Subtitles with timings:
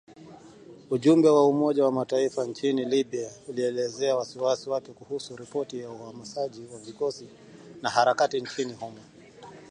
[0.89, 6.79] Ujumbe wa Umoja wa Mataifa nchini Libya ulielezea wasiwasi wake kuhusu ripoti ya uhamasishaji wa
[6.79, 7.27] vikosi
[7.81, 8.99] na harakati nchini humo.